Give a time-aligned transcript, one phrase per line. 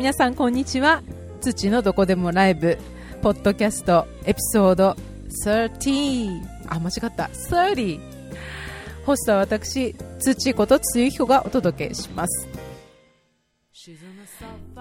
[0.00, 1.02] 皆さんこんにちは。
[1.42, 2.78] 土のどこでもライブ
[3.20, 4.96] ポッドキャストエピソード
[5.46, 7.24] 30あ間違った。
[7.24, 8.00] 30
[9.04, 12.48] ホストは私土ことつゆひこがお届けします。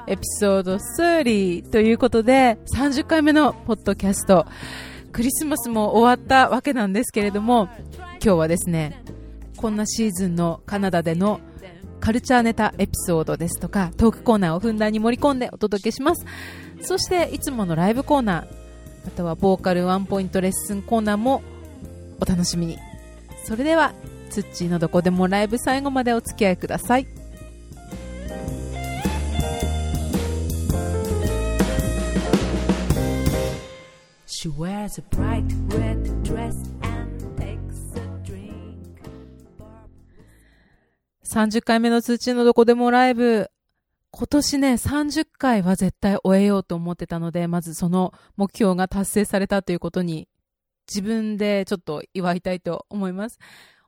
[0.08, 4.46] エピソード30ということで30回目のポッドキャスト
[5.12, 7.68] クリスマスも終わったわけなんですけれども
[8.24, 9.04] 今日はですね
[9.58, 11.42] こんなシーズンのカナダでの
[12.00, 16.26] カルチャーネタエピソードですとかトークコーナーをふんだんに盛り込んでお届けします。
[16.82, 18.48] そしていつものライブコーナー
[19.08, 21.42] あとはボーカルワンポイントレッスンコーナーも
[22.20, 22.78] お楽しみに。
[23.46, 23.94] それでは
[24.30, 27.08] ツッチーのどこでもライブ最後までお付き合いください。
[41.30, 43.52] 30回目の通知のどこでもライブ
[44.12, 50.28] 今年ね、30回は絶対終えようと思ってたので、まずその目標が達成されたということに、
[50.88, 53.38] 自分でちょっと祝いたいと思います。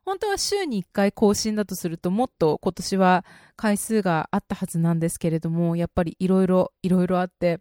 [0.05, 7.59] 本当は週に1回更新だとすると、もっと今年は回数があったはずなんですけれども、やっぱりいろいろ、いろいろあって、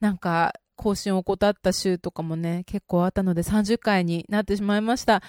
[0.00, 5.22] なんか、更新を怠った週とかもね、結構あったので30回になってしまいました。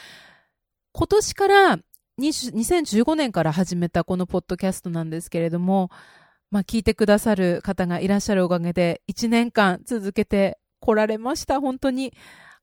[0.94, 1.80] 今年から
[2.20, 5.90] 2015年から始めたこのポッドキャストなんですけれども、
[6.52, 11.62] まあ、聞いてくださる方がいらっしゃるおかげで、1年間続けて来られました。
[11.62, 12.14] 本当に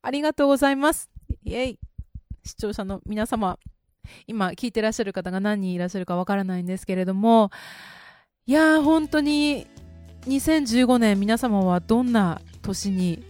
[0.02, 1.10] ありがとうございます。
[1.44, 1.78] イェイ
[2.44, 3.58] 視聴者の皆様、
[4.26, 7.50] 今聞いてらっしゃる方が何人いらっしゃるかわからないんですけれども、
[8.46, 9.66] いやー、本当に
[10.26, 13.22] 2015年皆様はどんな年に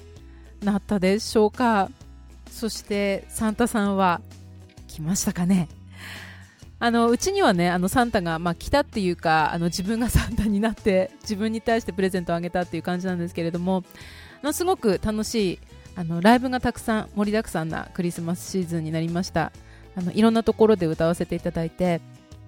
[0.62, 1.90] なったでしょうか
[2.50, 4.20] そしてサンタさんは
[4.88, 5.68] 来ましたかね
[6.80, 13.84] あのうちにはねあのサンタが、まあ、来たっていうかあの自分がサンタになって 自分に対してプレゼントをあげたっていう感じなんですけれども
[14.42, 15.58] あのすごく楽しい
[15.96, 19.52] あのライブがたくさん盛りだくさんなクリスマスシーズンになりました。
[19.96, 22.00] あのいろんなところで歌わせていただいて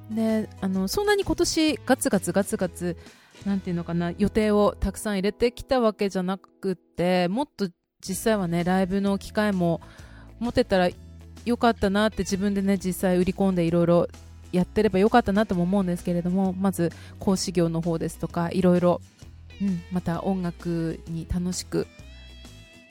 [0.08, 2.96] であのそんなに今年ガツガツガツガツ
[3.44, 7.68] なんていうのかな予定をたくさん入れてきたわけじゃなくてもっと
[8.00, 9.80] 実際はねライブの機会も
[10.38, 10.88] 持てたら
[11.44, 14.08] 良かったなって自分でね実際売り込んでいろいろ
[14.52, 19.00] やってればよかったなとも思うんですけれどもまず講師業の方ですとかいろいろ、
[19.62, 21.86] うん、また音楽に楽しく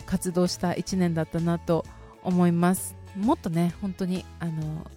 [0.05, 1.85] 活動した1年だったなと
[2.23, 2.95] 思います。
[3.15, 4.89] もっとね本当にあの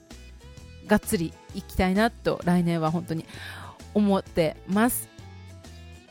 [0.86, 3.26] がっつりいきたいなと来年は本当に
[3.94, 5.08] 思ってます。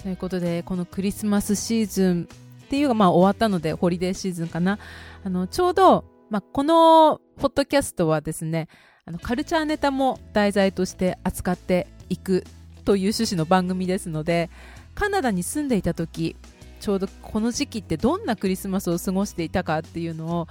[0.04, 2.28] ということでこのクリスマスシーズン
[2.66, 4.78] っていうかまあ終わったのでホリデーシーズンかな。
[5.24, 8.68] あのちょうどまあ、このポッドキャストはですね
[9.04, 12.44] あのカルチャーネタも題材として扱っていく
[12.86, 14.52] という趣旨の番組ですので
[14.94, 16.36] カナダに住んでいた時
[16.80, 20.48] ちょうどこの時期ってどんなクリスマスを過ごしていたかっていうのを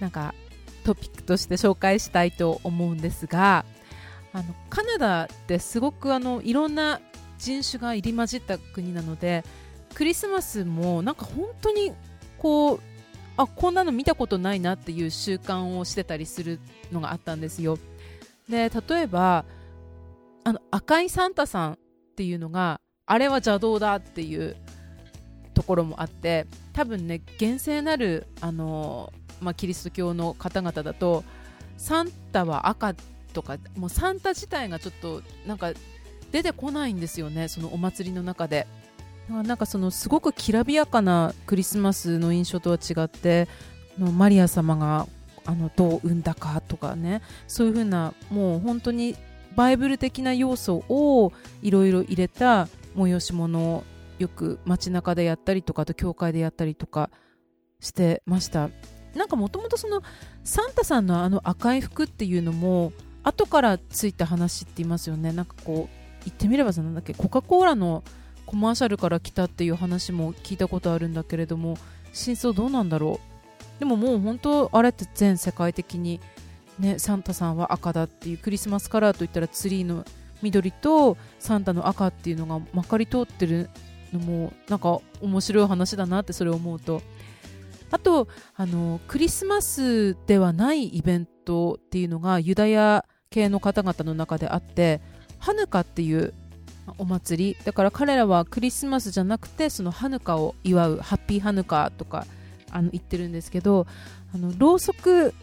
[0.00, 0.34] なんか
[0.84, 3.66] トピックとして紹介したいと思うんですが
[4.32, 7.02] あのカナダってすごくあのいろんな
[7.36, 9.44] 人種が入り混じった国なので
[9.94, 11.92] クリスマスもなんか本当に
[12.38, 12.80] こう
[13.40, 16.60] あこんなの見たことないなっていう習慣をしてたりする
[16.92, 17.78] のがあったんですよ。
[18.50, 19.46] で例えば
[20.44, 21.78] あの赤いサンタさんっ
[22.16, 24.56] ていうのがあれは邪道だっていう
[25.54, 31.24] ところもあって多分ね厳正なるあの、まあ、キリスト教の方々だと
[31.78, 32.94] サンタは赤
[33.32, 35.72] とかもうサンタ自体がちょっとなんか
[36.30, 38.66] 出てこないんですよねそのお祭りの中で。
[39.30, 43.48] なんかそのすごくきらびやかなクリスマスの印象とは違って
[43.98, 45.06] のマリア様が
[45.44, 49.16] あのどう産んだかとかねそういうふうなもう本当に
[49.56, 51.32] バイブル的な要素を
[51.62, 53.84] いろいろ入れた催し物を
[54.18, 57.10] よく街中でやったりとかと教会でやったりとか
[57.80, 58.70] してました。
[59.14, 60.02] なんかもともとその
[60.44, 62.92] サンタさんのあの赤い服っていうのも
[63.24, 65.32] 後からついた話って言いますよね。
[65.32, 68.04] なんかこう言ってみればなんだっけコカ・コーラの
[68.50, 71.78] コマーシャルから来たっていう話も聞いたことあるんだけれども
[72.12, 73.20] 真相どうなんだろ
[73.76, 73.78] う？
[73.78, 76.20] でももう本当あれって全世界的に
[76.80, 80.04] ねサンタさんは赤だっていうクリスマスカラーといったらツリーの
[80.42, 83.70] 緑とサンタの赤っていうのがまかり通ってる
[84.12, 87.02] のもなんか面白い話だなってそれを思うと。
[87.92, 88.26] あと
[88.56, 95.00] あのクリスマスではないイベントっていうのがユダヤ系の方々の中であって
[95.38, 96.34] ハヌカっていう
[96.98, 97.64] お祭り。
[97.64, 102.26] だから彼らはクリスマスじゃなくてそのハヌカを祝うハッピーハヌカとか
[102.70, 103.86] あの言ってるんですけど
[104.34, 105.34] あのろうそく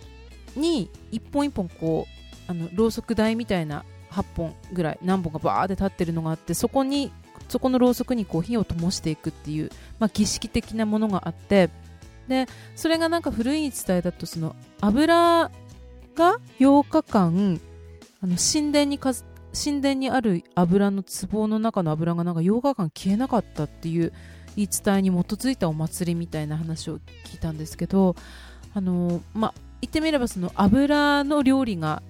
[0.56, 2.08] に一本一本こ
[2.48, 7.12] うあのろうそく台みたいな8本ぐらい何本かバーって立ってるのがあってそこに
[7.50, 9.70] そこのろうそくにこう火を灯していくっていう、
[10.00, 11.70] まあ、儀式的なものがあって
[12.28, 12.46] で
[12.76, 15.50] それがなんか古い伝えだとその油
[16.16, 17.62] が8日間
[18.22, 19.00] あの神殿に
[19.64, 24.14] 神殿にある油の壺の中の油がなんか8日間消えなかったっていう
[24.56, 28.16] 言い伝えに基づいたお祭りみたいな話を聞いたんですけど
[28.74, 32.02] あのまあ言ってみればその油の料理が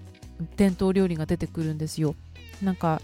[0.56, 2.16] 伝統料理が出てくるんですよ。
[2.62, 3.02] なんか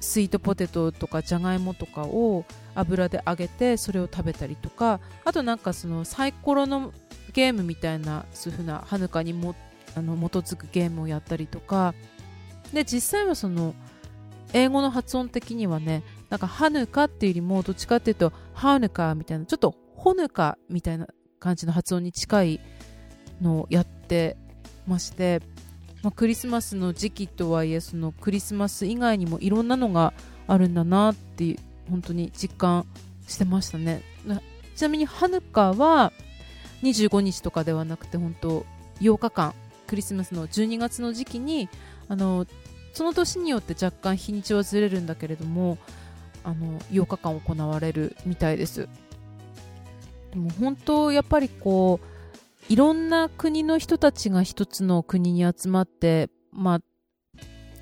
[0.00, 2.44] スイートポテトとかじゃがいもとかを
[2.74, 6.92] 油で揚げてそれを食べたりとかあとなんかそのサイコロの
[7.32, 9.54] ゲームみたいなそういうふうなはぬかにも
[9.96, 11.94] あの基づくゲームをやったりとか
[12.72, 13.74] で実際はその
[14.52, 21.06] 英語の発音的にはねなんかハヌカっていうよりもどっちかっていうとハヌカみたいなちょっとホヌカみたいな
[21.38, 22.60] 感じの発音に近い
[23.40, 24.36] のをやって
[24.86, 25.40] まして、
[26.02, 30.12] まあ、クリスマスの時期とはいえそのクリスマス以外にもいろんなのが
[30.46, 31.58] あるんだなっていう
[31.90, 32.86] 本当に実感
[33.26, 34.02] してましたね。
[34.76, 36.12] ちなみにハヌカは
[36.82, 38.66] 25日とかではなくて本当
[39.00, 39.54] 8日間
[39.86, 41.68] クリスマスの12月の時期に
[42.08, 42.46] あの
[42.92, 45.78] その年によって若干日にちはずれるんだけれども
[46.44, 48.88] あの8日間行われるみたいです。
[50.30, 56.80] でも本当やっぱりこういろんな国の人たちが一つの国に集まって、まあ、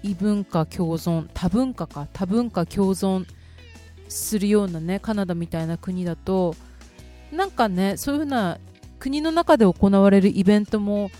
[0.02, 3.26] 異文化共存多文化か多文化共存
[4.08, 6.54] するようなねカナダみたいな国だと
[7.32, 8.58] なんかねそういうふうな
[8.98, 11.10] 国の中で行われるイベントも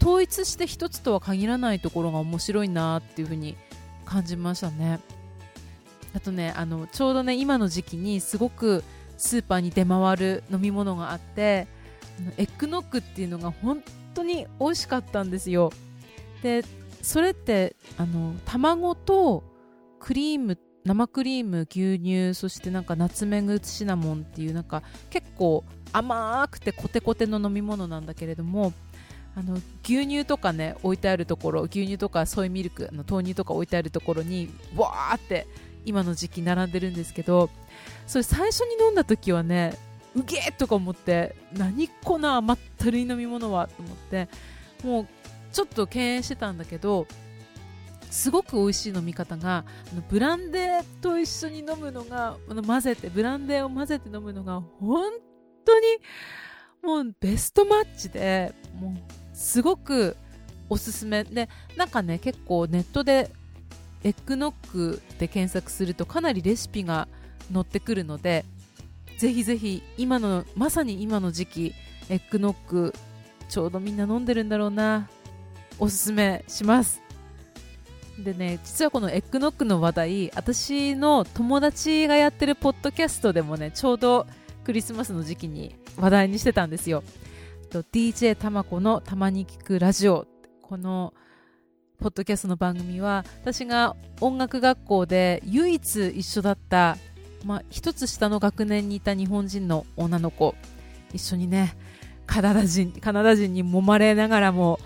[0.00, 3.56] 統一して一つとは限らないところが面白いなっていうふうに
[4.04, 5.00] 感じましたね。
[6.14, 8.82] あとねあのちょうどね今の時期にすごく
[9.18, 11.66] スーパーに出回る飲み物があって
[12.36, 13.82] エッグノッグっていうのが本
[14.14, 15.72] 当に美味しかったんですよ。
[16.42, 16.64] で
[17.02, 19.44] それってあの卵と
[20.00, 28.72] クリーム生クリーム牛乳そしてなんかナツメグシナモンっていうなんか結構甘くてコテコテの飲み物なんだけれども
[29.36, 29.54] あの
[29.84, 35.46] 牛乳とかね置いてあるところ牛乳とかソイミルクの豆乳とか置いてあるところにわーって
[35.84, 37.50] 今の時期並んでるんですけど
[38.06, 39.74] それ最初に飲んだ時はね
[40.16, 44.28] うげーとか思って何この甘ったるい飲み物はと思って
[44.82, 45.06] もう
[45.52, 47.06] ちょっと敬遠してたんだけど
[48.10, 49.64] すごく美味しい飲み方が
[50.08, 52.36] ブランデーと一緒に飲むのが
[52.66, 55.12] 混ぜてブランデーを混ぜて飲むのが本
[55.64, 55.86] 当に
[56.82, 60.16] もうベストマッチでもうすごく
[60.68, 61.24] おすすめ。
[61.24, 63.30] でなんかね結構ネットで
[64.04, 67.08] エッグノックで検索するとかなりレシピが
[67.52, 68.44] 載ってくるので
[69.18, 71.74] ぜひぜひ今のまさに今の時期
[72.08, 72.94] エッグノック
[73.48, 75.08] ちょうどみんな飲んでるんだろうな。
[75.80, 77.00] おすすめします。
[78.18, 84.26] でね実はこのエッグノックの話題私の友達がやってるポッドキャストでもねちょうど
[84.64, 87.04] クリスマスの時期に話題にしてたんですよ。
[87.68, 90.26] DJ たまこのたまに聞くラジオ。
[90.62, 91.12] この
[91.98, 96.96] ポッドキャストの番組は私が音楽学校で唯一一緒だった
[97.44, 100.54] まあ、一つ下の学年にいた日本人の女の子。
[101.12, 101.74] 一緒にね
[102.26, 104.78] カナダ人カナダ人に揉まれながらも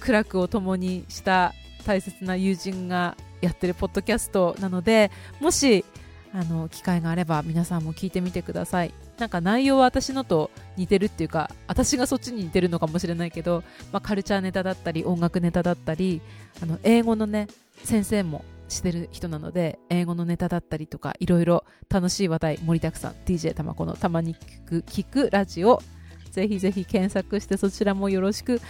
[0.00, 1.54] 苦楽を共にした
[1.86, 5.84] 大切な友人がやってるポッドキャストなのでもし
[6.32, 8.92] あの機会があれば皆さんも聞いてみてください。
[9.18, 16.20] なんか内容は私のと似てるっていうか私がそっちに似てるのかもしれないけど、まあ、カルチャーネタだったり音楽ネタだったり
[16.62, 17.48] あの英語のね
[17.82, 23.12] 先生もしてる人なので英語のネタだったりとかいろいろ楽しい話題盛りだくさん。
[23.24, 25.82] DJ たまこのたまに聞く聞くラジオ。
[26.30, 28.60] ぜひぜひ検索してそちらもよろしく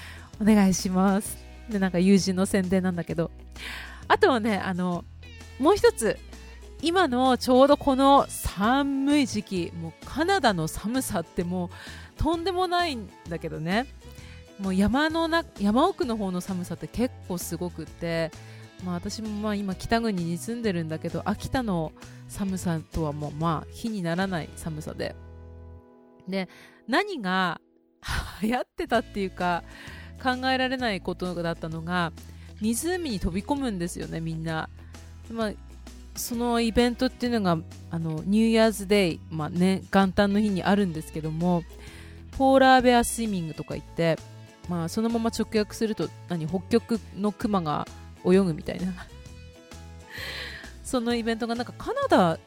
[0.41, 1.37] お願いします。
[1.69, 3.31] でなんか友人の宣伝なんだけど。
[4.07, 5.05] あとはねあの
[5.59, 6.19] もう一つ
[6.83, 11.71] 今のちょうどこの寒い時期もうカナダの寒さってもう
[12.23, 13.87] とんでもないんだけどね。
[14.61, 18.31] もう山のな山奥の方の寒さって結構すごくって。
[18.85, 21.93] まあ、私もまあ今北国に住んでるんだけど秋田の
[22.29, 25.15] 寒さとはもうまあ比にならない寒さで。
[26.29, 26.49] で
[26.87, 27.61] 何が
[28.43, 29.65] 流行ってたっていうか
[30.23, 32.13] 考えられないことだったのが
[32.61, 34.69] 湖に飛び込むんですよねみんな、
[35.31, 35.53] まあ、
[36.19, 37.59] そのイベントっていうのが
[37.91, 41.63] あのニューイヤーズデイ、まあね、元旦の日にあるんですけども
[42.37, 44.19] ポーラーベアスイミングとか言って、
[44.69, 47.87] まあ、そのまま直訳すると何北極のクマが
[48.25, 48.93] 泳ぐみたいな。
[50.85, 52.39] そのイベントがなんかカナダ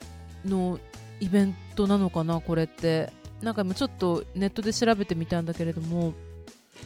[0.45, 0.79] の
[1.19, 3.11] イベントなのかなこれって。
[3.41, 6.13] なんかもちょっとネットで調べてみたんだけれども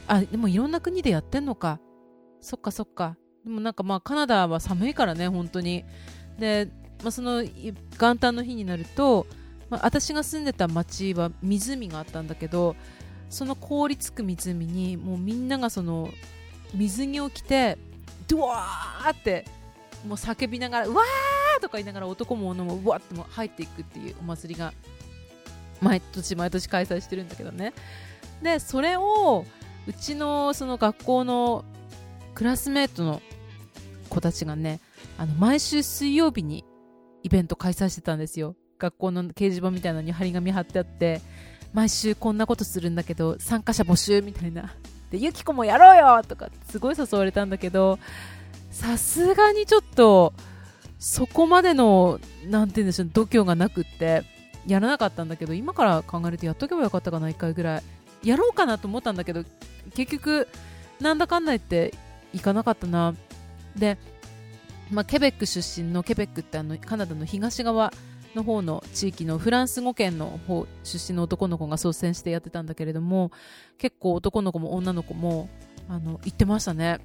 [0.08, 1.80] あでもいろんな国でやってんのか。
[2.42, 3.18] そっかそっか。
[3.44, 5.84] でもなんかまあカナダは寒いからね本当に。
[6.40, 6.68] で
[7.04, 9.28] まあ、その元旦の日になると、
[9.70, 12.76] まあ、私が住んでた町は湖があったんだけど
[13.30, 16.10] その凍りつく湖にもうみんながその
[16.74, 17.78] 水着を着て
[18.28, 19.46] ドワーって
[20.08, 24.74] もう叫びながらうわーとか言いながら男も女もうわっても入っていくっていうお祭りが
[25.82, 27.74] 毎年毎年開催してるんだけどね。
[28.42, 29.46] でそれを
[29.88, 31.64] うちのその学校の
[32.34, 33.22] クラスメートの
[34.16, 34.80] 子たちがね
[35.18, 36.66] あの毎週水曜日に
[37.24, 38.56] イベント開催してたんですよ。
[38.78, 41.22] 学校の掲示板みたいなのに張り紙貼ってあって
[41.74, 44.74] 毎週こんなことするんだけど参加者募集みたいな。
[45.12, 48.00] でゆきこもやろうよとかすごい誘われたんだけど
[48.72, 50.34] さすがにちょっと
[50.98, 54.24] そこまでのなんて言うんでしょう度胸がなくって
[54.66, 57.84] やらなかったんだけど今から考えるとやっとけばよかったかな1回ぐらい。
[58.24, 59.44] やろうかなと思ったんだけど
[59.94, 60.48] 結局
[61.00, 61.94] なんだかんだ言って
[62.34, 63.14] 行かなかったな。
[63.76, 63.98] で、
[64.92, 67.92] まあ、ケベック出身のケベックってあのカナダの東側
[68.36, 73.32] の方の地域のフランス語圏の方出身の男の子が率先してやってたんだけれども
[73.78, 75.50] 結構男の子も女の子も
[75.90, 77.00] あの行ってましたね。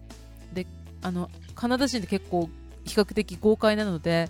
[0.52, 0.66] で
[1.02, 2.50] あのカナダ人って結構
[2.84, 4.28] 比較的豪快なので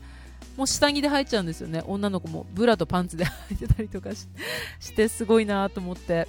[0.56, 1.82] もう下着で入っちゃうんですよね。
[1.86, 4.28] 女の子もブラとパンツで履いてたりとかし
[4.94, 6.28] てすごいなと思って。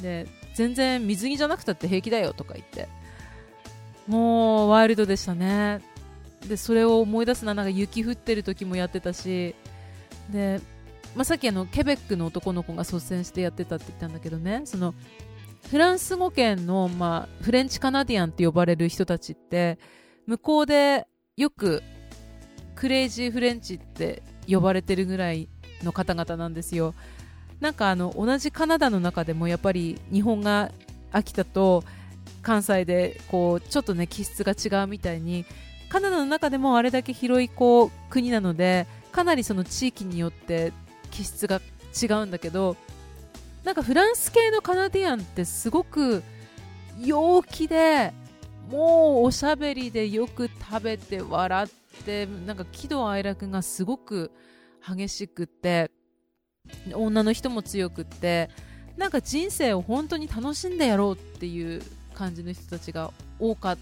[0.00, 2.88] で全然水着じゃなくたって平気だよとか言って。
[4.08, 5.80] もうワイルドでしたね。
[6.48, 7.54] でそれを思い出すな。
[7.54, 9.54] なんか雪降ってる時もやってたし。
[10.30, 10.60] で、
[11.14, 14.62] まあ、さっきあのケベックの男の子が率先してやってたって言ったんだけどね。
[14.64, 14.94] その
[15.70, 19.78] フランス語圏の、まあ、フレンチカナディアンって呼ばれる人たちって
[20.26, 21.82] 向こうでよく
[22.74, 25.48] クレイジーフレンチって呼ばれてるぐらい
[25.82, 26.94] の方々なんですよ。
[27.60, 30.70] なんかあの同じカナダの中でもやっぱり日本が
[31.10, 31.82] 秋田と
[32.48, 35.44] 関西でこうちょっとね気質が違うみたいに
[35.90, 40.72] カナダの中でもあれだけ広いこう国なのでかなりその地域によって
[41.10, 41.60] 気質が
[42.02, 42.78] 違うんだけど
[43.64, 46.22] なんかフランス系のカナディアンってすごく
[46.98, 48.14] 陽気で
[48.70, 51.68] もうおしゃべりでよく食べて笑っ
[52.06, 54.30] てなんか喜怒哀楽がすごく
[54.82, 55.90] 激しくって
[56.94, 58.48] 女の人も強くって
[58.96, 61.82] なんか人生を本当に楽しんでやろうっていう
[62.18, 63.78] 感じの人たちが多かっ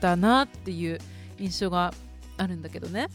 [0.00, 0.98] たなっていう
[1.38, 1.92] 印象が
[2.38, 3.08] あるんだけどね。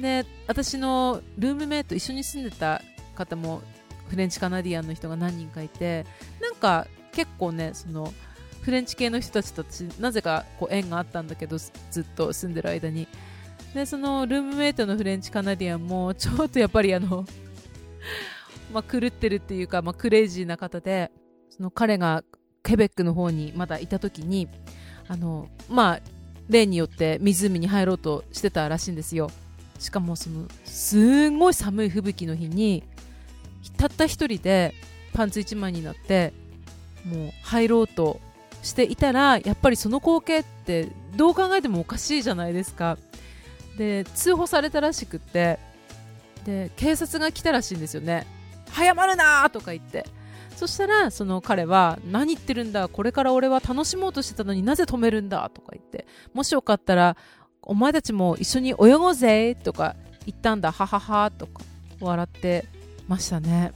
[0.00, 2.82] で私のルームメイト一緒に住んでた
[3.14, 3.62] 方も
[4.08, 6.04] フレンチカナディアンの人が何人かいて
[6.40, 8.12] なんか結構ねその
[8.60, 9.64] フレンチ系の人たちと
[10.00, 11.70] なぜかこう縁があったんだけどず
[12.00, 13.08] っと住んでる間に。
[13.74, 17.26] でそのルームメイトのフレンチカナディアンもちょっとやっぱりあの
[18.72, 21.10] ま狂ってるっていうか、まあ、クレイジーな方で
[21.50, 22.24] その彼が
[22.66, 24.48] ケベックの方にまだいた時に
[25.08, 26.00] あのまあ
[26.48, 29.30] 例によって湖に入ろうとしてたらしいんですよ。
[29.78, 32.82] しかもそのすごい寒い吹雪の日に
[33.76, 34.74] たった一人で
[35.12, 36.32] パンツ1枚になって
[37.04, 38.20] もう入ろうと
[38.62, 42.98] していたらやっぱりその光景ってどう考えてもおかしいじゃないですか。
[43.78, 45.58] で通報されたらしくって
[46.44, 48.26] で警察が来たらしいんですよね。
[48.70, 50.04] 早まるなとか言って。
[50.56, 57.16] そしたらその彼は何言ってるんだこれから俺は楽しもうとしてたのになぜ止めるんだとか言ってもしよかったら
[57.60, 61.62] お前たちも一緒に泳ごうぜとか言ったんだはははとか
[62.00, 62.64] 笑って
[63.06, 63.72] ましたね。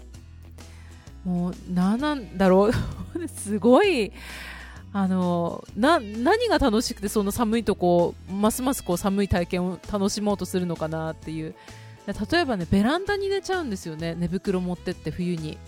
[1.25, 2.73] もう何なんだろう。
[3.29, 4.13] すごい
[4.93, 11.55] あのな何が楽しくてその寒いとこますますこう寒い体験を楽しもうとするのかなっていう。
[12.07, 14.15] 例えばねベランダに寝ちゃうんですよね。
[14.15, 15.59] 寝袋持ってって冬に。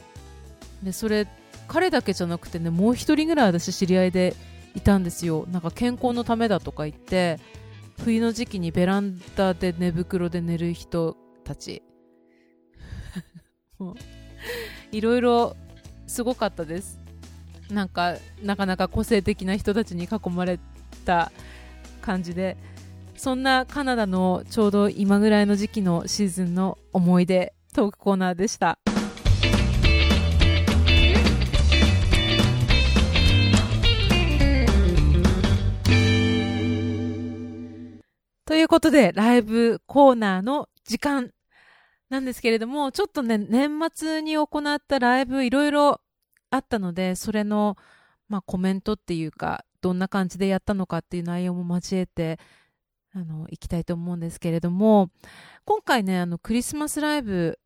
[0.82, 1.26] でそれ
[1.68, 4.34] 彼だけじゃなくてねもう一人ぐらい私知り合いで
[4.74, 5.46] いたんですよ。
[5.50, 7.38] なんか健康のためだとか言って
[8.02, 11.82] 冬の時期にベランダで寝袋で寝る人たち。
[13.80, 13.94] う
[14.90, 15.56] いろいろ
[16.06, 16.98] すごかったです。
[17.70, 20.58] なんかなかなか個性的な人たちに囲まれ
[21.04, 21.32] た
[22.00, 22.56] 感じで。
[23.22, 28.78] そんなカナダのちょうど今ぐらいの時期のシーズンの思い出トークコーナーでした。
[38.52, 41.30] ということで、ライブコーナーの時間
[42.10, 46.02] なんですけれども、ちょっとね、年末に行ったライブいろいろ
[46.50, 47.78] あったので、それの、
[48.28, 52.38] まあ、コメントっていうか、どんな感じでやったのかっていう内容も交えて、
[53.14, 55.08] あの、行きたいと思うんですけれども、
[55.64, 57.58] 今回ね、あの、クリスマスライブ、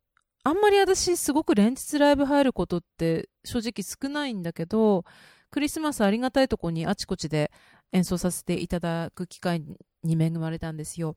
[0.45, 5.03] あんまり私すごく連日ライブ入ることって正直少ないんだけど、
[5.51, 7.51] クリスマスありがたいとこにあちこちで
[7.91, 9.61] 演奏させていただく機会
[10.03, 11.15] に恵まれたんですよ。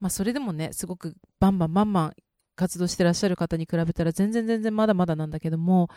[0.00, 2.12] まあそれでもね、すごくバンバンバンバン
[2.56, 5.88] 活動してらっしゃる方に比べたら全然全然まだまだなんだけども、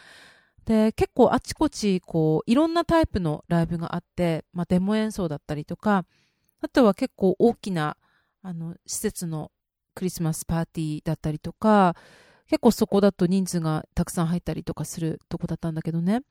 [0.65, 6.05] で、結構あちこち、こう、いろんなタイプのライブがあって、まあデモ演奏だったりとか、
[6.61, 7.97] あとは結構大きな、
[8.41, 9.51] あの、施設の
[9.93, 11.95] クリスマスパーティーだったりとか、
[12.47, 16.21] 結構そこだと人数がたくさん入ったりとかするとこだったんだけどね。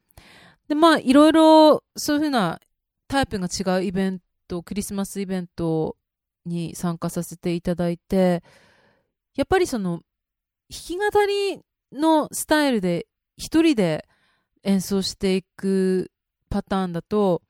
[0.68, 2.60] で、まあ、いろいろそういうふうな
[3.08, 5.96] タイプが違うイベントト、クリスマスイベント
[6.46, 8.42] に参加させていただいて、
[9.36, 10.00] やっぱりその、
[10.70, 11.60] 弾き語り
[11.92, 14.06] のスタイルで一人で
[14.62, 16.10] 演奏していく
[16.50, 17.42] パターンだと、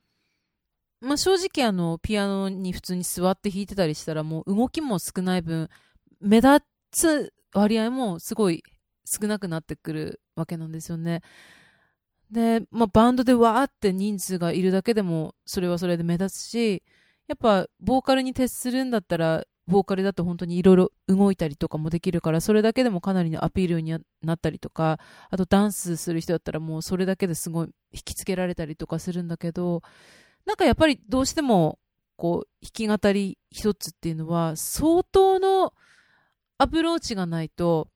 [1.01, 5.69] まあ、正直あの、ピアノに普通に座って弾いてたりしたらもう動きも少ない分、
[6.21, 8.63] 目立つ割合もすごい
[9.05, 11.21] 少なくなってくるわけなんですよね。
[12.31, 16.83] で、まあ、バンドでわーって人数がいるだけでもそれはそれで目立つし、
[17.27, 24.99] やっぱボーカルに徹するんだったら、ボーカルだと本当にいろいろ動いたりとかもできるから、それだけでもかなりのアピールになったりとか、
[25.31, 29.83] あとダンスする人だったらもうそれだけですごい引きつけられたりとかするんだけど、
[30.45, 31.79] なんかやっぱりどうしても
[32.17, 35.73] こう弾き語り一つっていうのは相当の
[36.59, 37.89] アプローチがないと、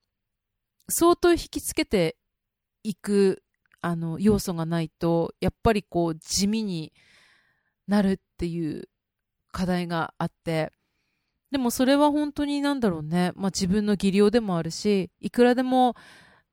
[0.88, 2.16] 相当引きつけて
[2.82, 3.42] いく、
[3.80, 6.92] あの、要素がないと、やっぱりこう、地味に
[7.86, 8.88] なるっていう
[9.52, 10.72] 課題があって、
[11.50, 13.32] でもそれは本当になんだろうね。
[13.34, 15.94] まあ自分の技量でもあるし、いくらでも、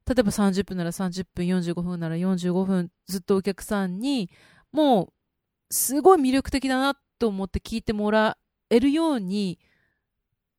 [0.08, 4.30] 例えば30分なら30分、45分なら45分、ずっとお客さんに、
[4.72, 5.06] も
[5.70, 8.38] う、すごい魅力的だなと思って聞いてもら
[8.70, 9.60] えるように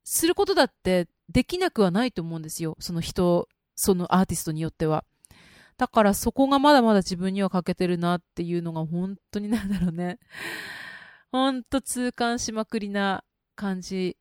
[0.04, 2.76] することだってできなくはないと思うんですよ。
[2.80, 5.04] その人、そのアーティストによっては。
[5.78, 10.18] だからそこがまだまだ自分には欠けてるなっていうのが本当になんだろうね。
[11.32, 13.24] ほんと痛感しまくりな
[13.56, 14.16] 感じ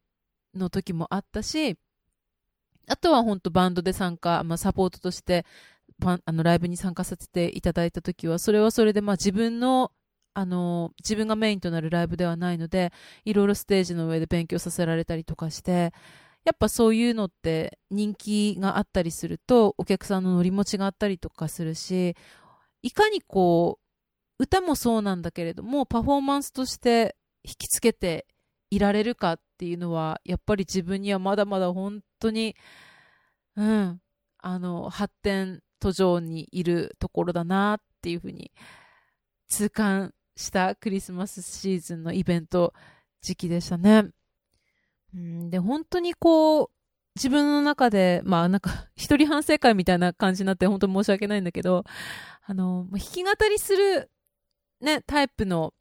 [0.53, 1.77] の時もあったし、
[2.87, 5.45] あとは本当バンドで参加、まあ、サポートとして
[6.03, 9.91] あのライブに参加させていただいた時は、それはそれでまあ自分の
[10.37, 12.91] あの、自分がメインとなるライブではないので、
[13.23, 15.93] いろいろステージの上で勉強させられたりとかして、
[16.45, 22.15] やっぱそういうのって人気があったりするとお客さんの乗り持ちがあったりとかするし
[22.83, 23.79] いかにこ
[24.39, 28.27] う歌もそうなんだけれどもパフォーマンスとして引きつけて
[28.69, 32.55] いられるかっていうのはやっぱり自分にはまだまだ本当に
[33.55, 33.99] うん
[34.37, 38.51] あの発展途上にいるところだなっていうふうに
[39.47, 42.73] 痛感したクリスマスシーズンのイベント
[43.21, 44.09] 時期でしたね。
[45.15, 46.69] うん、で、本当にこう、
[47.15, 51.85] 自分の中で、まあなんか、 一人反省会みたいな感じになって本当に申し訳ないんだけど、
[52.43, 54.11] あの、弾き語りする、
[54.81, 55.73] ね、タイプの、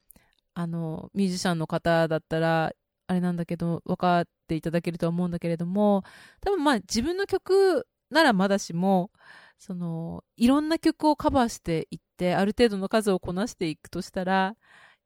[0.54, 2.72] あの、ミュージシャンの方だったら、
[3.06, 6.04] あれなんだけど、分かっていただけるとは思うんだけれども、
[6.40, 9.10] 多分まあ自分の曲ならまだしも、
[9.58, 14.56] その、いろんな曲をカバーしていって、ある程度の数をこなしていくとしたら、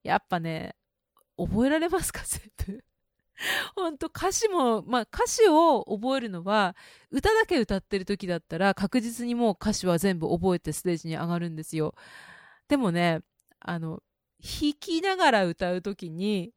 [0.03, 0.77] やっぱね、
[1.39, 2.88] 覚えられますか、全部？
[3.77, 6.77] 本当歌詞も、まあ歌詞を覚えるのは、
[7.11, 11.95] 歌だけ歌ってる時だったら確実にもう歌詞は全部覚えてステージに上がるんですよ。
[12.69, 13.21] でもね、
[13.61, 14.03] あの、
[14.41, 16.53] 弾きながら歌う時に、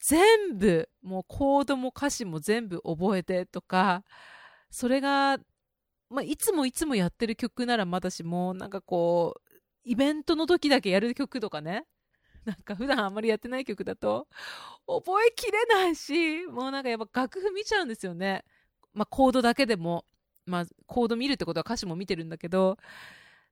[0.00, 4.04] 全部、もうコードも歌詞も全部覚えてとか、
[4.70, 5.38] それが、
[6.10, 9.50] まあ、いつもいつもやってる曲ならまだしも、なんかこう、
[9.84, 11.86] イベントの時だけやる曲とかね、
[12.46, 14.28] なんか普段あんまりやってない曲だと、
[14.86, 18.44] 覚えきれないし、もうなんかやっぱ楽譜見ちゃうんですよね。
[18.92, 20.04] まあコードだけでも、
[20.46, 22.78] まあコード見るってことは歌詞も見てるんだけど、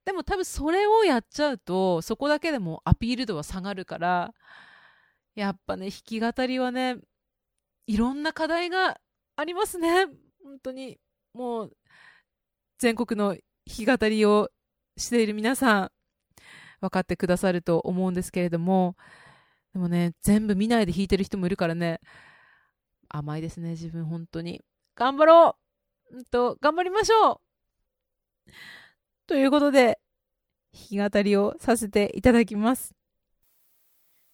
[0.05, 4.35] でも多分それをやっちゃうと、そこだけでもアピール度は下がるから、
[5.35, 6.99] やっぱね、弾き語りはね、
[7.87, 9.01] いろんな課題が
[9.37, 10.07] ありますね。
[10.45, 10.99] 本当に。
[11.35, 11.77] もう、
[12.79, 14.51] 全国の弾き語りを
[14.97, 15.92] している皆さん、
[16.83, 18.97] 分かってくださると思うんですけれども、
[19.73, 22.01] でもね、全部見ないで弾いてる人もいるからね、
[23.09, 24.61] 甘いですね、自分、本当に。
[24.97, 25.57] 頑張ろ
[26.11, 27.41] ううんと、頑張りましょ
[28.47, 28.51] う
[29.27, 29.99] ということで、
[30.75, 32.95] 弾き語りをさせていただきます。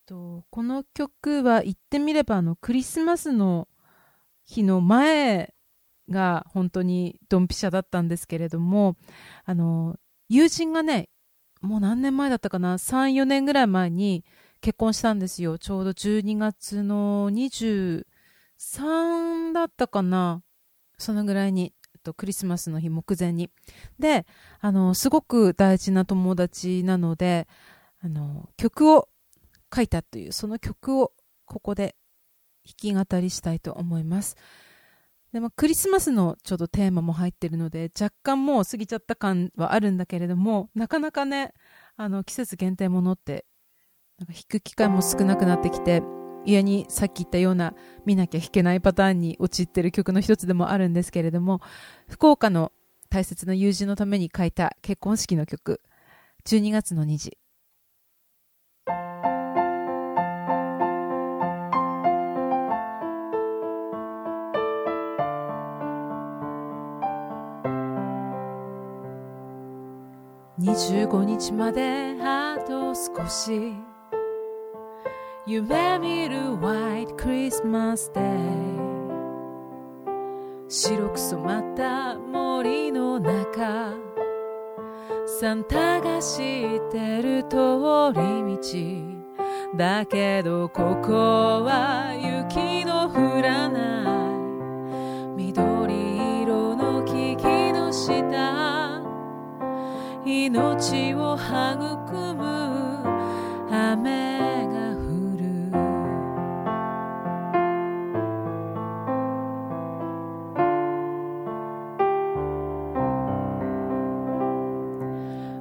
[0.08, 3.68] とこの曲は言ってみればあのクリスマスの
[4.46, 5.52] 日の前
[6.08, 8.96] が本当にドンピシャだったんですけれども
[9.44, 9.96] あの
[10.30, 11.10] 友人がね
[11.60, 14.24] もう何年前だったかな、3、4年ぐらい前に
[14.60, 15.58] 結婚したんですよ。
[15.58, 18.04] ちょうど12月の23
[19.52, 20.42] だったかな？
[20.98, 21.74] そのぐらいに、
[22.16, 23.50] クリスマスの日目前に。
[23.98, 24.26] で、
[24.60, 27.46] あの、すごく大事な友達なので、
[28.00, 29.08] あの、曲を
[29.74, 31.12] 書いたという、その曲を
[31.44, 31.96] ここで
[32.64, 34.36] 弾き語りしたいと思います。
[35.32, 41.52] でもクリスマスのちょっとテーマも入ってるので、若干もう過ぎちゃった感はあるんだけれども、なかなかね、
[41.96, 43.44] あの、季節限定ものって、
[44.18, 46.02] なんか弾く機会も少なくなってきて、
[46.46, 47.74] 家にさっき言ったような
[48.06, 51.60] 見なきゃ弾けないパターンに陥ってる曲の一つでもあるんですけれども、
[52.08, 52.72] 福岡の
[53.10, 55.82] 大切な友人のために書いた結婚式の曲、
[56.46, 57.36] 12月の虹。
[70.78, 73.74] 25日まであと少し。
[75.44, 78.28] 夢見る White Christmas Day
[80.68, 83.92] 白く染まった森の中。
[85.26, 88.22] サンタが知ってる通り
[88.56, 89.76] 道。
[89.76, 91.12] だけどここ
[91.64, 93.97] は雪の降らない。
[100.48, 101.44] 命を育
[102.34, 102.42] む
[103.70, 105.04] 雨が降
[105.36, 105.44] る。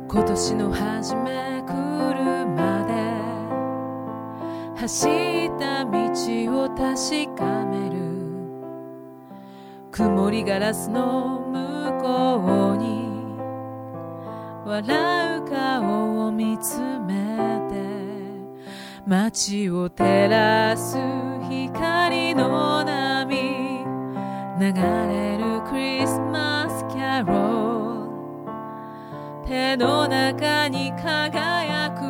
[0.07, 1.69] 今年の初め来
[2.13, 2.93] るまで
[4.79, 5.91] 走った道
[6.63, 7.97] を確かめる。
[9.91, 11.57] 曇りガラスの向
[12.01, 12.76] こうに
[14.67, 16.77] 笑う顔を見つ
[17.07, 17.15] め
[17.69, 17.75] て
[19.05, 20.97] 街を照らす
[21.49, 23.33] 光の波
[24.59, 28.03] 流れるクリスマスキャロ
[29.43, 29.47] ル。
[29.47, 32.03] 手の中に輝く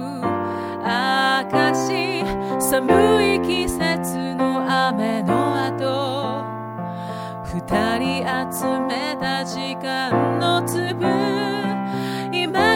[0.84, 2.26] 証
[2.60, 6.44] 寒い季節の雨の後
[7.44, 11.47] 二人集めた時間の粒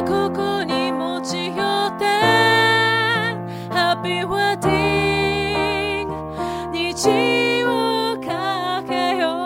[0.08, 1.56] ここに持ち寄っ
[1.98, 2.06] て
[3.70, 6.08] Happy Wedding
[6.72, 7.70] 虹を
[8.20, 9.41] かけよう。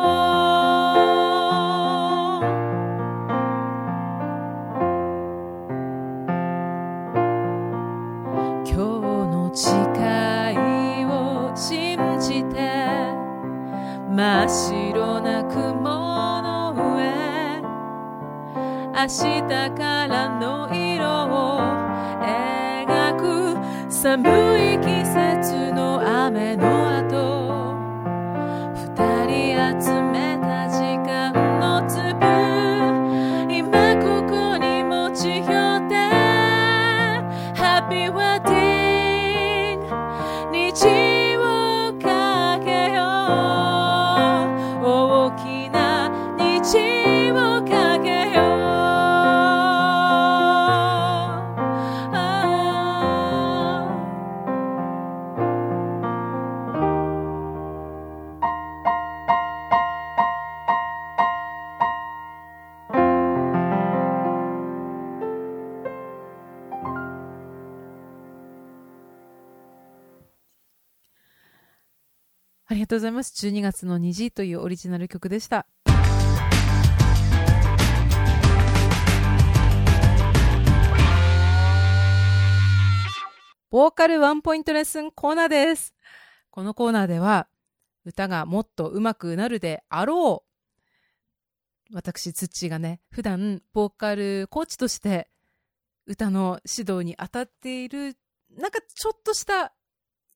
[8.66, 8.78] 今日
[9.32, 9.70] の誓
[10.54, 10.56] い
[11.06, 11.10] を
[11.56, 12.56] 信じて
[14.10, 15.62] 真っ白な雲
[16.42, 16.82] の上
[18.98, 20.05] 明日から
[20.40, 21.60] の色を
[22.22, 23.56] 描く。
[23.90, 24.22] 寒
[24.76, 25.35] い季節
[72.96, 73.46] とうございます。
[73.46, 75.68] 12月の虹というオリジナル曲でした。
[83.70, 85.94] ボーカルワンポイントレッスンコーナーです。
[86.50, 87.50] このコーナーでは、
[88.06, 90.46] 歌がもっと上手くなるであろ
[91.92, 91.94] う。
[91.94, 95.28] 私、ツッチーがね、普段、ボーカルコーチとして、
[96.06, 98.16] 歌の指導に当たっている、
[98.52, 99.74] なんかちょっとした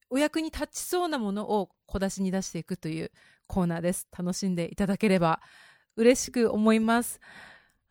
[0.09, 3.11] お役に立ちそうなものを小出しに出していくという
[3.47, 4.07] コーナーです。
[4.17, 5.41] 楽しんでいただければ
[5.95, 7.19] 嬉しく思います。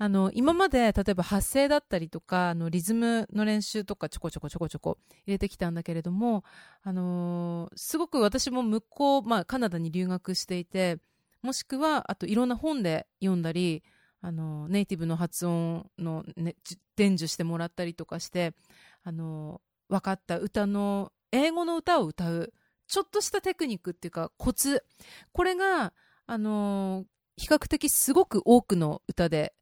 [0.00, 6.44] あの、今まで、例えば発声だったりとか、あの、リズムの練習とかちょこちょこちょこちょこ入れてきたんだけれども、
[6.82, 10.98] あのーすごく私も向こう、まあ、カナダに留学していて、
[11.42, 13.82] もしくは、あといろんな本で読んだり、
[14.20, 16.54] あの、ネイティブの発音の、ね、
[16.96, 18.54] 伝授してもらったりとかして、
[19.02, 22.52] あの、分かった歌の、英語の歌を歌う、
[22.86, 24.84] ちょっとしたテクニックっていうか、コツ。
[25.32, 25.92] これが、
[26.26, 27.04] あの、
[27.36, 29.54] 比較的すごく多くの歌で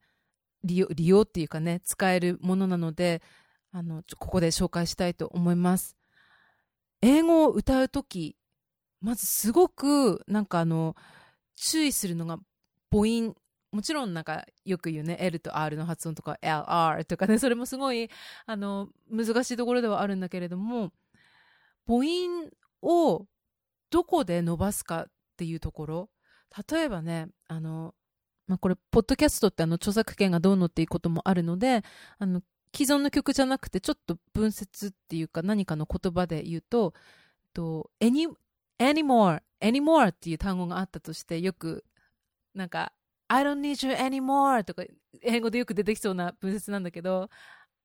[0.64, 3.22] 利用、利用っていうかね、使えるものなので、
[3.72, 5.96] あの、ここで紹介したいと思います。
[7.02, 8.36] 英語を歌うとき、
[9.00, 10.96] まずすごく、なんかあの、
[11.56, 12.38] 注意するのが
[12.90, 13.34] 母音。
[13.72, 18.08] もちろんなんかよく言うね、L と R の発音とか LR とかね、それもすごい、
[18.46, 20.92] あの、難しいところではあるんだけれども、
[21.86, 22.50] 母音
[22.82, 23.26] を
[23.90, 26.10] どこで伸ばすかっていうところ。
[26.70, 27.94] 例えばね、あの、
[28.46, 31.82] まあ、これ、ポッドキャストってあの、著作権がどうのっていうこともあるので、
[32.18, 32.42] あの、
[32.74, 36.94] 既存の曲じゃなくて、ちょっと分節っていうか何かの言葉で言うと、
[37.54, 38.28] と any,
[38.78, 41.84] anymore, anymore っていう単語があったとして、よく、
[42.54, 42.92] なんか、
[43.28, 44.84] I don't need you anymore とか、
[45.22, 47.30] 英語でよく出てきそうな文節なんだけど、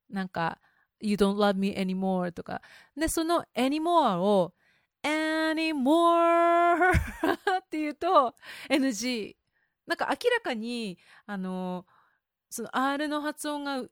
[0.10, 0.60] なんか、
[1.02, 2.62] You don't love me anymore とか。
[2.96, 4.54] で、その anymore を
[5.04, 6.92] anymore
[7.60, 8.36] って言うと
[8.70, 9.36] NG。
[9.88, 11.86] なんか明らかに、あの、
[12.50, 13.84] その R の発音が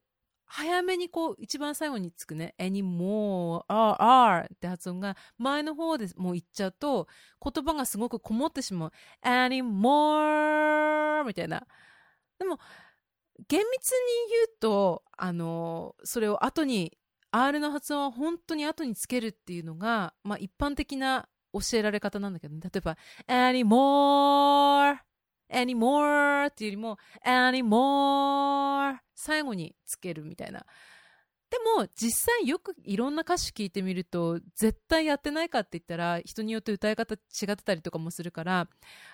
[0.45, 7.07] 早めにこう一番最後につくね anymore, r, r って発音が前の方でもう言っちゃうと
[7.41, 8.91] 言葉がすごくこもってしまう
[9.23, 11.67] anymore みたいな。
[12.39, 12.59] でも
[13.47, 13.97] 厳密に
[14.31, 16.97] 言うと、あの、それを後に
[17.31, 24.97] R の発音は本当に後につけるっていうのが、まあ一般的な教えられ方なんだけど、ね、例えば、anymore,
[25.51, 30.65] anymore っていうよりも、anymore 最後につけるみたいな。
[31.49, 37.19] でも実際よくいろんな歌詞聞いてみると絶対やってないかって言ったら人によって歌い方違っ
[37.55, 38.67] てたりとかもするから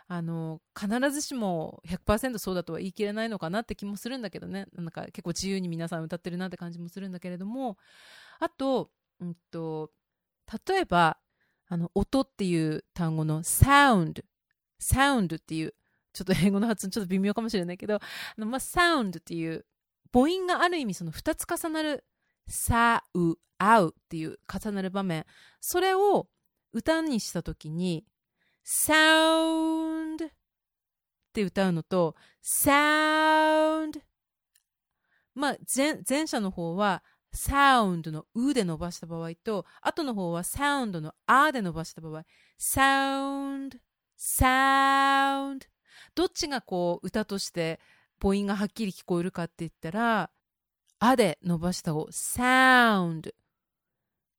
[0.08, 4.68] あの必ずしも100%そうだとは言い切れないのかなって気もするんだけどね。
[4.76, 7.78] なんか結構自由に皆さん歌ってるなって感じもするんだけれども。
[8.40, 9.92] あと,、うんと、
[10.68, 11.18] 例えば
[11.68, 14.24] あの音っていう単語の sound
[14.80, 15.74] sound っていう
[16.14, 18.00] ちょっと英語の発音ちょっと微妙かもしれないけどあ
[18.38, 19.66] の、まあ、sound っていう
[20.14, 22.06] 母音がある意味その2つ重なる
[22.48, 25.26] さう、あうっていう重なる場面。
[25.62, 26.28] それを
[26.74, 28.06] 歌にしたときに、
[28.66, 30.30] sound っ
[31.34, 34.02] て歌うのと、sound
[35.34, 37.04] まあ前、前者の方は、
[37.36, 42.24] sound のうで伸ばした場合と、後の方は sound のあで伸ばした場合、
[42.58, 43.80] sound,
[44.18, 45.68] sound
[46.16, 47.80] どっちがこう歌として
[48.20, 50.30] 母音がはっきり聞こえるかって言ったら、
[51.00, 53.34] あで伸ばした方、sound。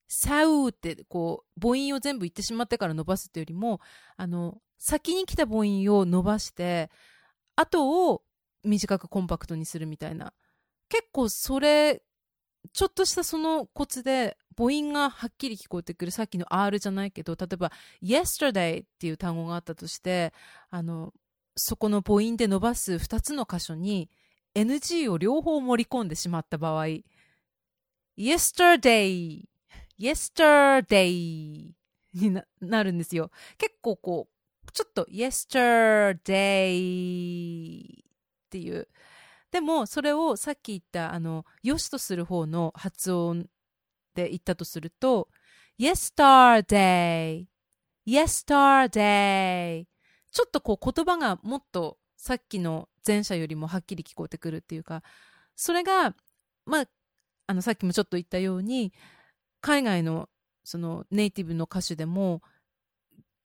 [0.09, 3.81] サウってこう母音を全部言ってしまってから伸ばすっていうよりも
[4.17, 6.91] あの先に来た母音を伸ばして
[7.57, 8.23] 後を
[8.63, 10.33] 短くコンパクトにするみたいな
[10.89, 12.03] 結構それ
[12.73, 20.33] ちょっとしたそのコツで母音がはっきり聞こえてくるさっきの R じゃないけど例えば yesterday っていう単語があったとして
[20.71, 21.13] あの
[21.57, 24.11] そこの母音で伸ばす2つの箇所に
[24.57, 26.87] NG を両方盛り込んでしまった場合、
[28.17, 29.45] yesterday,
[30.01, 31.73] yesterday
[32.15, 33.31] にななるんですよ。
[33.59, 34.29] 結構こ
[34.67, 36.15] う、ちょっと yesterday
[37.85, 38.05] っ
[38.49, 38.89] ていう。
[39.51, 43.49] でも、それをさっき言った、あの、良しとする方の発音
[44.15, 45.29] で言ったとすると、
[45.79, 47.47] yesterday,
[48.07, 49.87] yesterday
[50.33, 55.03] ちょっとこう言葉がもっとさっきの前者よりもはっきり聞こえてくるっていうか、
[55.55, 56.15] それが、
[56.65, 56.85] まあ、
[57.47, 58.93] あの、さっきもちょっと言ったように、
[59.61, 60.29] 海外の
[60.65, 62.43] そのネイティブの歌手でも、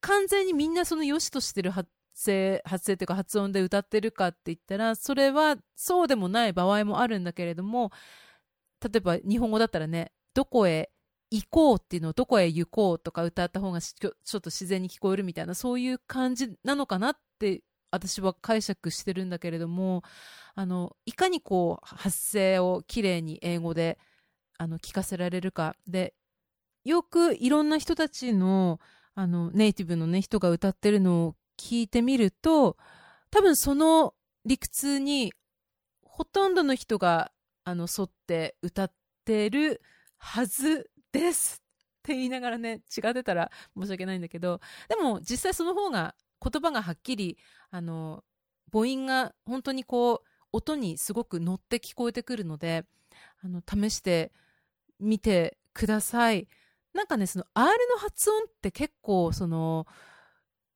[0.02, 7.92] 完全にみんなその良しとしてる発声、発声っていうか発音で歌ってるかって言ったら、それはそうでもない場合もあるんだけれども、
[8.84, 10.92] 例えば日本語だったらね、どこへ
[11.30, 20.04] 行こうっていうのをどこへ行こうとか歌った方がちょっと自然に聞こえるみたいな、そういう感じなのかなって私は解釈してるんだけれども
[20.56, 24.00] あのいかにこう発声をきれいに英語で
[24.58, 25.76] あの聞かせられるか。
[25.88, 26.14] で
[26.84, 28.80] よくいろんな人たちの
[29.14, 32.78] あのネイティブの、ね、人が歌ってるのを聞いてみると
[33.30, 34.14] 多分その
[34.46, 35.34] 理屈に
[36.04, 37.32] ほとんどの人が
[37.64, 38.92] あの沿って歌っ
[39.26, 39.82] てる
[40.18, 41.62] はずです
[42.00, 47.38] って言いながらね違ってたら申し訳ないんだけどでも実際その方が言葉がはっきり
[47.70, 48.24] あの
[48.72, 52.86] 母音が本当にこう音にすごく乗って聞こえてくるので
[53.44, 54.32] あの試して
[55.00, 56.48] みてください。
[56.94, 59.88] なんかねその R の発音って結構その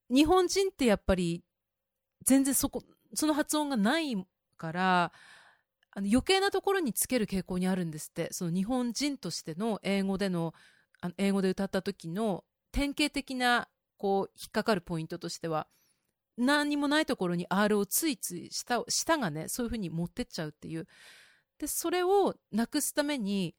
[0.10, 1.44] 日本人ってやっぱり
[2.24, 4.16] 全然そこその発音がない
[4.58, 5.12] から
[5.92, 8.32] あの余計なところにつける傾向にあるんですって。
[8.32, 10.54] その日本人としての英語での
[11.02, 15.68] あの英語で歌った時の典型的なこう引っかかるポイントとしては
[16.38, 20.88] 何にもないところに R をついつい下下がねそういうふうに持ってっちゃうっていう。
[21.58, 23.56] でそれをなくすために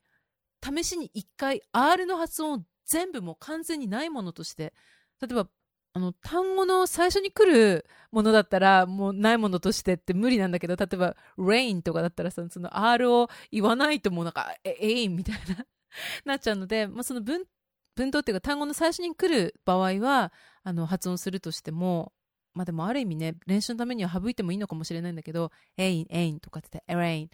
[0.62, 4.74] 試しに一回 R の発音を全部もう完全にないものとして
[5.20, 5.48] 例えば
[5.94, 15.64] あの単語の最初に来るものだったらもうないものとしてって無理なんだけど例えば rain とかだったらその R を言わないともうなんかえ aim みたいな
[16.24, 17.42] なっちゃうので、まあ、その文
[17.96, 20.32] 文頭っていうか単語の最初に来る場合は
[20.62, 22.12] あの発音するとしても
[22.56, 27.30] まあでもある意味ね、練習のためには省いてもいいのかもしれないんだけど、エイン、エインとかって言って、エレイン。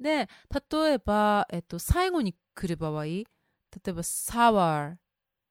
[0.00, 0.28] で、
[0.70, 3.24] 例えば、えっと、最後に来る場合、例
[3.88, 4.94] えば、sour、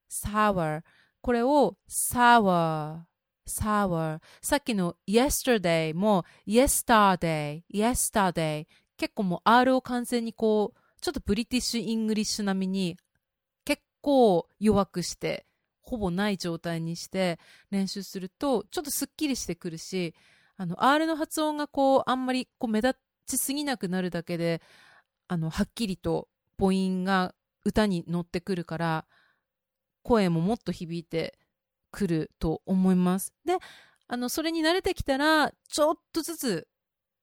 [0.10, 0.84] sour。
[1.22, 3.02] これを sour、
[3.46, 4.22] sour。
[4.42, 8.68] さっきの yesterday も yesterday、yesterday。
[8.96, 12.98] 結構もう R を完全にこう、ちょっとブリティッシュ・イングリッシュ並みに
[14.02, 15.46] 結構弱くして、
[15.82, 17.40] ほぼない状態にして
[17.72, 20.14] 練習すると、ちょっとすっきりしてくるし、
[20.58, 24.62] あの、R の発音がこう、あんまりこう目立ちすぎなくなるだけで、
[25.28, 27.34] あの、はっきりと母音が
[27.66, 29.06] 歌に乗ってくるから、
[30.04, 31.38] 声ももっと響いて
[31.92, 33.34] くると思います。
[33.46, 33.58] で、
[34.08, 36.68] あの、それに慣れてきたら、ちょっとずつ、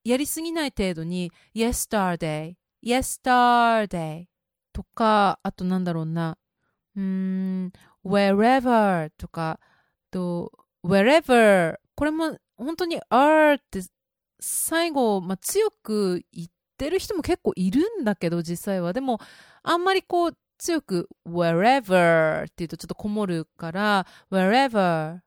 [0.05, 4.27] やりすぎない程度に、yesterday, yesterday
[4.73, 6.39] とか、あとなんだろうな、
[6.97, 7.73] うん、
[8.05, 9.61] wherever とか、
[10.11, 10.53] と、
[10.85, 13.81] wherever これも本当に r って
[14.41, 18.93] 最後、まあ、強く言ってる人も結構いるんだけど、実際は。
[18.93, 19.21] でも、
[19.63, 25.21] あんまりこう、強く wherever って言うとちょっとこもるから、wherever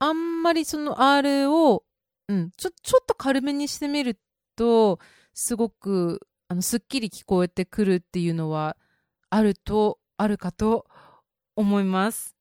[0.00, 1.84] あんまりその R を、
[2.28, 4.18] うん、ちょ、ちょっと軽めにしてみる
[4.56, 4.98] と、
[5.34, 8.76] すごく、あの、すっきり聞こえてくるっていうのは、
[9.28, 10.86] あると、あるかと
[11.56, 12.36] 思います。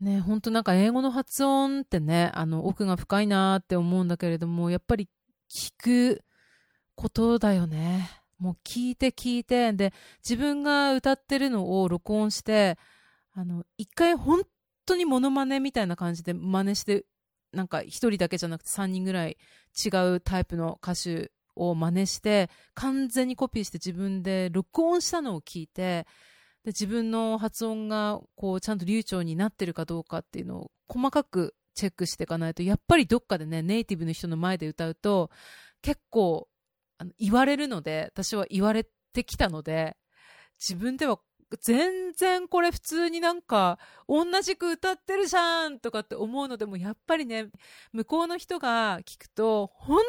[0.00, 5.08] ね、ほんとなんか英語の発音ってね、あの、奥が深いなって思うんだけれども、やっぱり
[5.50, 6.22] 聞く
[6.94, 8.08] ことだよね。
[8.38, 12.78] もう聞いて聞いて、で、自分が歌ってるのを録音して、
[13.32, 14.42] あの、一回本
[14.86, 17.04] 当にモノマネみたいな感じで真似して、
[17.52, 19.36] なんか一人だけじゃなくて3人ぐらい
[19.84, 26.06] 違うタイプの歌手を真似して、完全にコピーして自分で録音したのを聞いて、
[26.64, 35.30] で自分の発音がこうちゃんと流暢になってるかどうかっていうのを細かくチェックしていかないと、やっぱりどっかでね、ネイティブの人の前で歌うと、
[35.80, 36.48] 結構
[36.98, 39.96] あの言われるので、私は言われてきたので、
[40.58, 41.20] 自分では
[41.62, 47.48] 全然これ普通になんか同じく歌ってるじゃんとかって思うのでもやっぱりね、
[47.92, 50.02] 向こうの人が聞くと本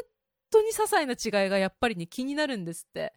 [0.50, 3.14] 当に些細な違いがやっぱりね気になるんですって。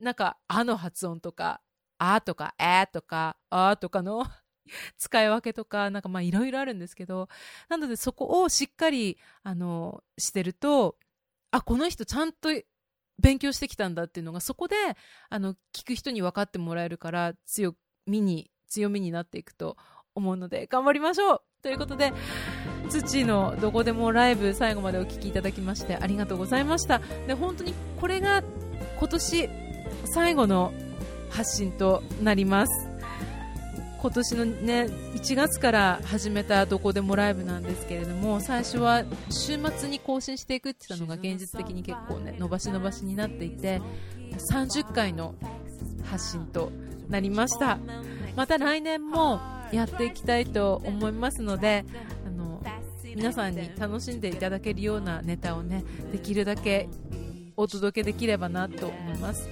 [0.00, 1.60] なんか、あの発音とか、
[1.98, 4.24] あとか、えとか、あとかの
[4.98, 7.28] 使い分けとか、なんかまあいろいろあるんですけど、
[7.68, 10.96] なのでそこをしっかり、あの、してると、
[11.50, 12.50] あ、この人ちゃんと
[13.18, 14.76] 勉強してきたんだっていうのがそこで
[15.28, 17.74] あの聞く人に分かってもらえるから強
[18.06, 19.76] みに強みになっていくと
[20.14, 21.42] 思うので頑張りましょう!
[21.62, 22.12] ということで
[22.88, 27.00] 土のどこでもライブ最後までお聴きいただきましてありがとうございました。
[27.26, 28.42] で本当にこれが
[28.98, 29.48] 今年
[30.04, 30.72] 最後の
[31.30, 32.88] 発信となります。
[34.00, 34.82] 今年のね
[35.14, 43.82] 1月から始めたどこでもライブなんですけれども最初は週末に更新していくって言ったのが現実的に結構ね伸ばし伸ばしになっていて
[44.52, 45.34] 30回の
[46.04, 46.70] 発信と
[47.08, 47.78] なりました。
[48.36, 49.40] また来年も
[49.72, 51.84] やっていきたいと思いますので
[52.24, 52.62] あの
[53.16, 56.88] 皆さんに楽しんでいただけるようなネタをねできるだけ
[57.56, 59.48] お届けできればなと思います、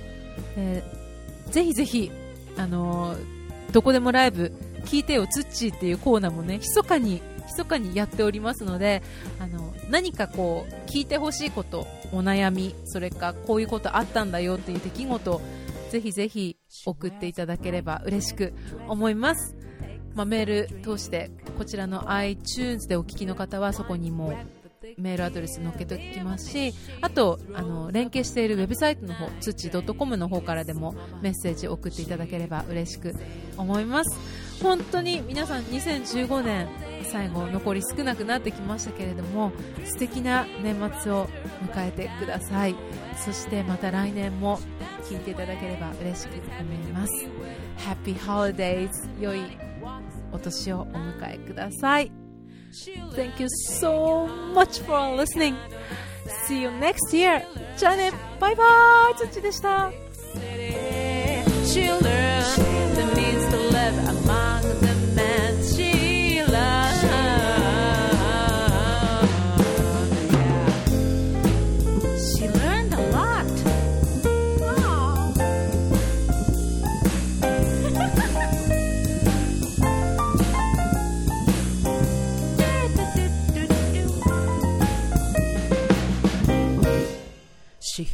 [0.57, 1.06] えー、
[1.51, 2.11] ぜひぜひ
[2.57, 3.37] あのー
[3.73, 4.53] どこでもライブ
[4.87, 9.03] 聞いてよツッチーっていうコーナーもね密かに密かにやっておりますので
[9.39, 15.41] あの何かこう聞いてほしいことお悩みそれかこういうことあったんだよっていう出来事
[15.91, 16.57] ぜひぜひ
[16.87, 18.55] 送っていただければ嬉しく
[18.89, 19.55] 思います、
[20.15, 24.33] まあ、メール通してこちらの iTunes でお聞きの方はそこにも
[24.99, 33.15] メールアドレス載っけておきますしあとあの連携しているウェブサイトの方つち .com の方からでもメッセージを送っていただければ嬉しく
[33.57, 34.19] 思います。
[34.63, 36.69] 本当に皆さん2015年
[37.05, 39.53] 最後残り少なくなってきましたけれども
[39.85, 41.27] 素敵な年末を
[41.67, 42.75] 迎えてください。
[43.23, 44.59] そしてまた来年も
[45.05, 47.27] 聞いていただければ嬉しく思います。
[47.79, 49.43] Happy Holidays 良い
[50.33, 52.26] お年をお迎えください。
[53.16, 53.48] Thank you
[53.80, 55.56] so much for listening.
[56.48, 57.44] See you next year.
[57.78, 58.64] じゃあね、バイバ
[59.12, 59.92] イつちでした。
[61.66, 61.90] She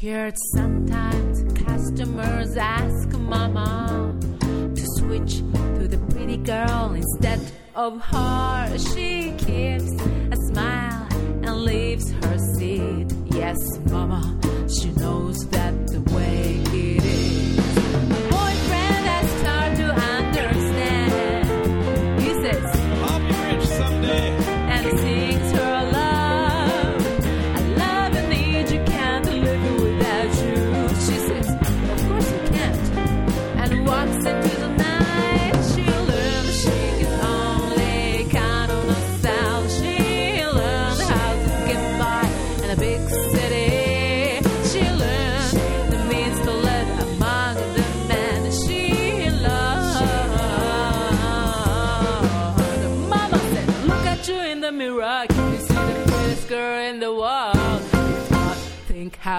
[0.03, 0.35] disappeared.
[0.55, 5.39] Sometimes customers ask Mama to switch
[5.79, 7.41] to the pretty girl instead
[7.75, 8.79] of her.
[8.79, 9.93] She keeps
[10.31, 11.07] a smile
[11.45, 13.07] and leaves her seat.
[13.27, 13.59] Yes,
[13.91, 14.23] Mama,
[14.69, 15.92] she knows that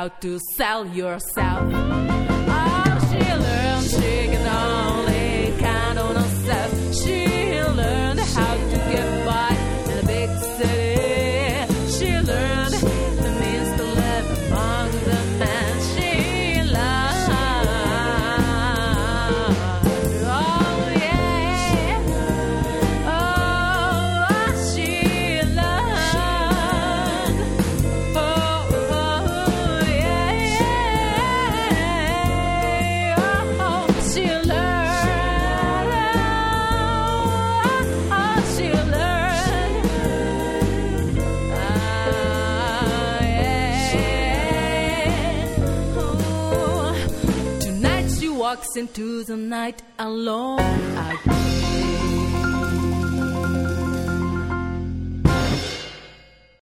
[0.03, 1.71] how to sell yourself.
[1.71, 6.71] Oh, she learned she can only count on herself.
[7.01, 9.52] She learned how to get by.
[48.75, 50.92] into the night alone.